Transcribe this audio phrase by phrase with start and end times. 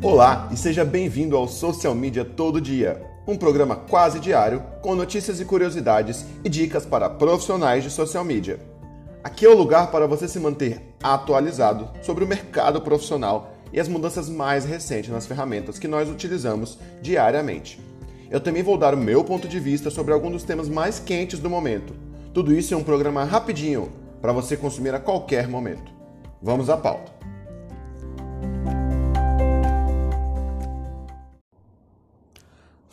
[0.00, 5.40] Olá e seja bem-vindo ao Social Media Todo Dia, um programa quase diário com notícias
[5.40, 8.60] e curiosidades e dicas para profissionais de social media.
[9.24, 13.88] Aqui é o lugar para você se manter atualizado sobre o mercado profissional e as
[13.88, 17.80] mudanças mais recentes nas ferramentas que nós utilizamos diariamente.
[18.30, 21.40] Eu também vou dar o meu ponto de vista sobre alguns dos temas mais quentes
[21.40, 21.92] do momento.
[22.32, 23.90] Tudo isso em um programa rapidinho
[24.22, 25.90] para você consumir a qualquer momento.
[26.40, 27.17] Vamos à pauta.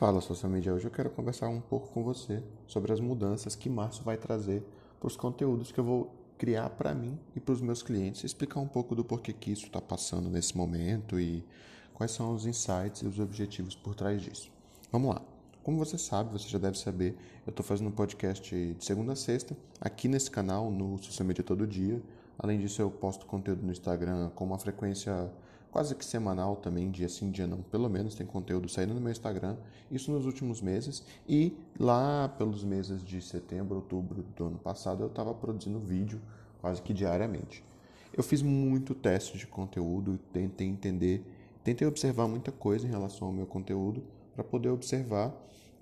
[0.00, 3.68] Fala social media, hoje eu quero conversar um pouco com você sobre as mudanças que
[3.68, 4.66] março vai trazer
[4.98, 8.60] para os conteúdos que eu vou criar para mim e para os meus clientes, explicar
[8.60, 11.44] um pouco do porquê que isso está passando nesse momento e
[11.92, 14.50] quais são os insights e os objetivos por trás disso.
[14.90, 15.22] Vamos lá.
[15.62, 17.14] Como você sabe, você já deve saber,
[17.46, 21.44] eu estou fazendo um podcast de segunda a sexta aqui nesse canal, no Social Media
[21.44, 22.00] Todo Dia.
[22.38, 25.30] Além disso, eu posto conteúdo no Instagram com uma frequência
[25.70, 29.12] quase que semanal também, dia sim, dia não, pelo menos tem conteúdo saindo no meu
[29.12, 29.56] Instagram,
[29.90, 35.08] isso nos últimos meses, e lá pelos meses de setembro, outubro do ano passado eu
[35.08, 36.20] estava produzindo vídeo
[36.60, 37.64] quase que diariamente.
[38.12, 41.24] Eu fiz muito teste de conteúdo, tentei entender,
[41.62, 44.02] tentei observar muita coisa em relação ao meu conteúdo
[44.34, 45.32] para poder observar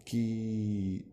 [0.05, 1.05] que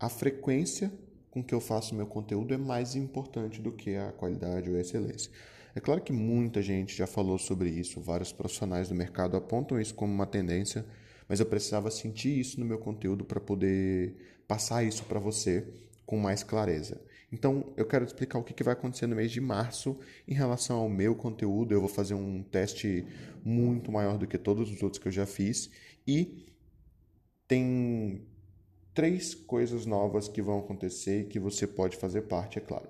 [0.00, 0.92] a frequência
[1.30, 4.80] com que eu faço meu conteúdo é mais importante do que a qualidade ou a
[4.80, 5.30] excelência.
[5.74, 9.94] É claro que muita gente já falou sobre isso, vários profissionais do mercado apontam isso
[9.94, 10.86] como uma tendência,
[11.28, 14.14] mas eu precisava sentir isso no meu conteúdo para poder
[14.46, 15.66] passar isso para você
[16.06, 17.00] com mais clareza.
[17.32, 20.76] Então, eu quero te explicar o que vai acontecer no mês de março em relação
[20.76, 21.74] ao meu conteúdo.
[21.74, 23.04] Eu vou fazer um teste
[23.44, 25.68] muito maior do que todos os outros que eu já fiz
[26.06, 26.46] e
[27.48, 28.24] tem
[28.92, 32.88] três coisas novas que vão acontecer e que você pode fazer parte, é claro.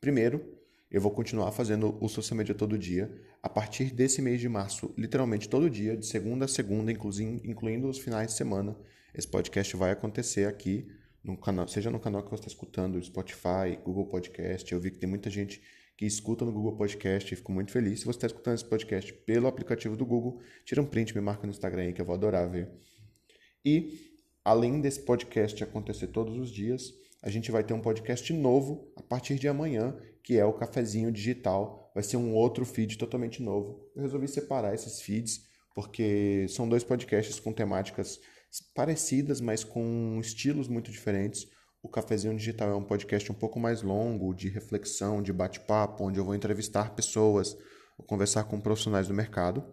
[0.00, 0.59] Primeiro,
[0.90, 3.10] eu vou continuar fazendo o Social Media todo dia.
[3.42, 7.98] A partir desse mês de março, literalmente todo dia, de segunda a segunda, incluindo os
[7.98, 8.76] finais de semana,
[9.14, 10.88] esse podcast vai acontecer aqui
[11.22, 14.72] no canal, seja no canal que você está escutando, Spotify, Google Podcast.
[14.72, 15.62] Eu vi que tem muita gente
[15.96, 18.00] que escuta no Google Podcast e fico muito feliz.
[18.00, 21.46] Se você está escutando esse podcast pelo aplicativo do Google, tira um print, me marca
[21.46, 22.68] no Instagram aí que eu vou adorar ver.
[23.64, 28.90] E além desse podcast acontecer todos os dias, a gente vai ter um podcast novo
[28.96, 31.90] a partir de amanhã, que é o Cafezinho Digital.
[31.94, 33.90] Vai ser um outro feed totalmente novo.
[33.94, 38.20] Eu resolvi separar esses feeds porque são dois podcasts com temáticas
[38.74, 41.46] parecidas, mas com estilos muito diferentes.
[41.82, 46.18] O Cafezinho Digital é um podcast um pouco mais longo, de reflexão, de bate-papo, onde
[46.18, 47.56] eu vou entrevistar pessoas,
[47.96, 49.64] vou conversar com profissionais do mercado.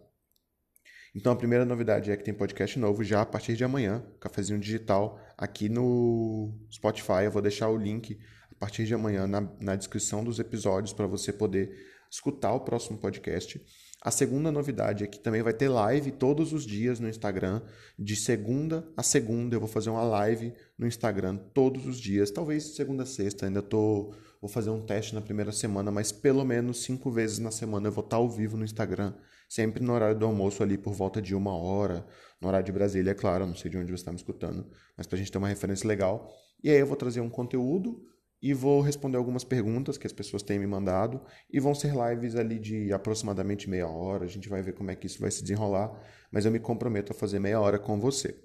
[1.13, 4.59] Então a primeira novidade é que tem podcast novo já a partir de amanhã, Cafezinho
[4.59, 7.23] Digital, aqui no Spotify.
[7.23, 8.17] Eu vou deixar o link
[8.57, 11.71] a partir de amanhã na, na descrição dos episódios para você poder
[12.09, 13.61] escutar o próximo podcast.
[14.01, 17.61] A segunda novidade é que também vai ter live todos os dias no Instagram,
[17.97, 19.55] de segunda a segunda.
[19.55, 23.45] Eu vou fazer uma live no Instagram todos os dias, talvez segunda a sexta.
[23.45, 27.51] Ainda tô, vou fazer um teste na primeira semana, mas pelo menos cinco vezes na
[27.51, 29.13] semana eu vou estar ao vivo no Instagram
[29.47, 32.05] sempre no horário do almoço ali por volta de uma hora,
[32.41, 35.07] no horário de Brasília, é claro, não sei de onde você está me escutando, mas
[35.07, 36.29] para a gente ter uma referência legal.
[36.63, 38.03] E aí eu vou trazer um conteúdo
[38.41, 41.21] e vou responder algumas perguntas que as pessoas têm me mandado
[41.51, 44.95] e vão ser lives ali de aproximadamente meia hora, a gente vai ver como é
[44.95, 45.91] que isso vai se desenrolar,
[46.31, 48.39] mas eu me comprometo a fazer meia hora com você.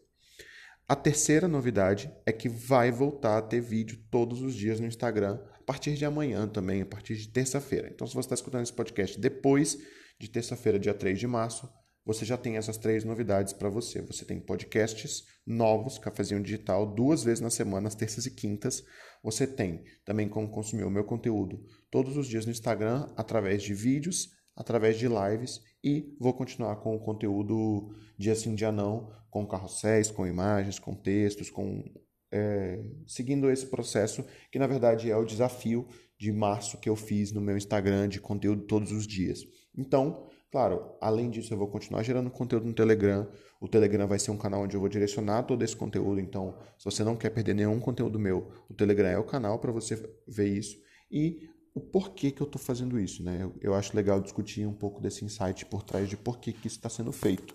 [0.88, 5.38] A terceira novidade é que vai voltar a ter vídeo todos os dias no Instagram,
[5.54, 7.88] a partir de amanhã também, a partir de terça-feira.
[7.88, 9.78] Então, se você está escutando esse podcast depois
[10.18, 11.68] de terça-feira, dia 3 de março,
[12.04, 14.02] você já tem essas três novidades para você.
[14.02, 18.84] Você tem podcasts novos, Cafezinho Digital, duas vezes na semana, às terças e quintas.
[19.22, 23.72] Você tem também como consumir o meu conteúdo todos os dias no Instagram, através de
[23.72, 29.46] vídeos, através de lives e vou continuar com o conteúdo dia sim, dia não, com
[29.46, 31.84] carrosséis, com imagens, com textos, com
[32.30, 35.86] é, seguindo esse processo que na verdade é o desafio
[36.18, 39.40] de março que eu fiz no meu Instagram de conteúdo todos os dias.
[39.76, 43.26] Então, claro, além disso, eu vou continuar gerando conteúdo no Telegram.
[43.58, 46.20] O Telegram vai ser um canal onde eu vou direcionar todo esse conteúdo.
[46.20, 49.72] Então, se você não quer perder nenhum conteúdo meu, o Telegram é o canal para
[49.72, 49.96] você
[50.28, 50.76] ver isso.
[51.10, 53.38] E o porquê que eu estou fazendo isso, né?
[53.42, 56.76] Eu, eu, acho legal discutir um pouco desse insight por trás de por que isso
[56.76, 57.54] está sendo feito.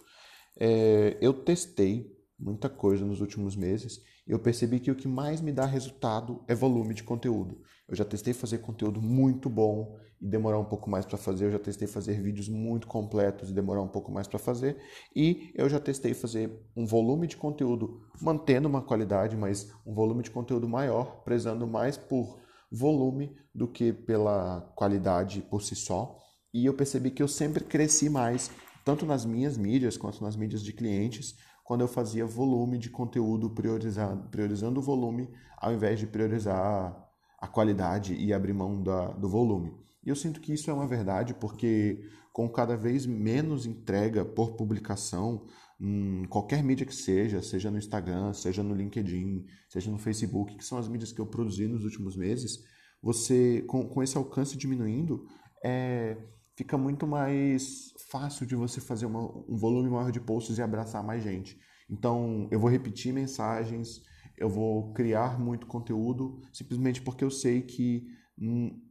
[0.59, 5.51] É, eu testei muita coisa nos últimos meses, eu percebi que o que mais me
[5.51, 7.61] dá resultado é volume de conteúdo.
[7.87, 11.51] Eu já testei fazer conteúdo muito bom e demorar um pouco mais para fazer, eu
[11.51, 14.77] já testei fazer vídeos muito completos e demorar um pouco mais para fazer,
[15.15, 20.23] e eu já testei fazer um volume de conteúdo mantendo uma qualidade, mas um volume
[20.23, 22.39] de conteúdo maior, prezando mais por
[22.71, 26.17] volume do que pela qualidade por si só.
[26.53, 28.51] E eu percebi que eu sempre cresci mais
[28.83, 31.35] tanto nas minhas mídias quanto nas mídias de clientes,
[31.67, 36.95] quando eu fazia volume de conteúdo priorizado, priorizando o volume ao invés de priorizar
[37.37, 39.75] a qualidade e abrir mão da, do volume.
[40.01, 44.55] E eu sinto que isso é uma verdade porque com cada vez menos entrega por
[44.55, 45.45] publicação,
[45.77, 50.63] em qualquer mídia que seja, seja no Instagram, seja no LinkedIn, seja no Facebook, que
[50.63, 52.63] são as mídias que eu produzi nos últimos meses,
[53.03, 55.27] você com, com esse alcance diminuindo,
[55.61, 56.15] é,
[56.57, 61.03] fica muito mais fácil de você fazer uma, um volume maior de posts e abraçar
[61.03, 61.57] mais gente.
[61.87, 64.01] Então, eu vou repetir mensagens,
[64.35, 68.07] eu vou criar muito conteúdo, simplesmente porque eu sei que
[68.37, 68.81] hum,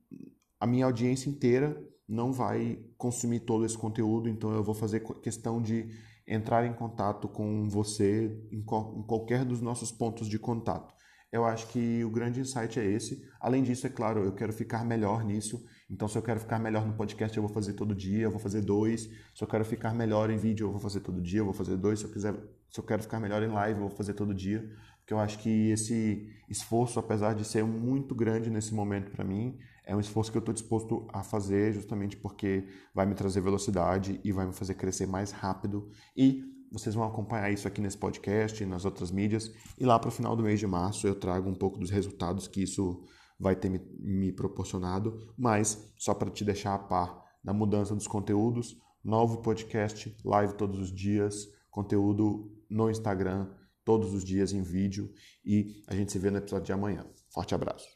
[0.61, 1.77] a minha audiência inteira
[2.09, 5.91] não vai consumir todo esse conteúdo, então eu vou fazer questão de
[6.27, 10.95] entrar em contato com você em, em qualquer dos nossos pontos de contato.
[11.33, 13.29] Eu acho que o grande insight é esse.
[13.41, 15.65] Além disso, é claro, eu quero ficar melhor nisso.
[15.91, 18.41] Então, se eu quero ficar melhor no podcast, eu vou fazer todo dia, eu vou
[18.41, 19.09] fazer dois.
[19.35, 21.77] Se eu quero ficar melhor em vídeo, eu vou fazer todo dia, eu vou fazer
[21.77, 21.99] dois.
[21.99, 22.35] Se eu quiser,
[22.71, 24.69] se eu quero ficar melhor em live, eu vou fazer todo dia.
[24.99, 29.57] Porque eu acho que esse esforço, apesar de ser muito grande nesse momento para mim,
[29.85, 34.21] é um esforço que eu estou disposto a fazer justamente porque vai me trazer velocidade
[34.25, 35.89] e vai me fazer crescer mais rápido.
[36.17, 36.43] E
[36.79, 39.51] vocês vão acompanhar isso aqui nesse podcast nas outras mídias.
[39.79, 42.47] E lá para o final do mês de março eu trago um pouco dos resultados
[42.47, 43.03] que isso
[43.41, 45.33] vai ter me, me proporcionado.
[45.39, 50.79] Mas só para te deixar a par da mudança dos conteúdos, novo podcast, live todos
[50.79, 53.49] os dias, conteúdo no Instagram
[53.85, 55.09] todos os dias em vídeo
[55.45, 57.07] e a gente se vê no episódio de amanhã.
[57.33, 57.87] Forte abraço.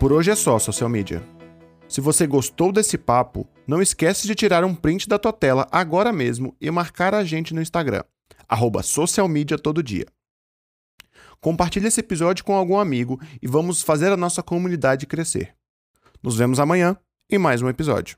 [0.00, 1.39] Por hoje é só, social media.
[1.90, 6.12] Se você gostou desse papo, não esquece de tirar um print da tua tela agora
[6.12, 8.04] mesmo e marcar a gente no Instagram,
[8.48, 8.80] arroba
[9.60, 10.06] todo dia.
[11.40, 15.52] Compartilhe esse episódio com algum amigo e vamos fazer a nossa comunidade crescer.
[16.22, 16.96] Nos vemos amanhã
[17.28, 18.16] em mais um episódio.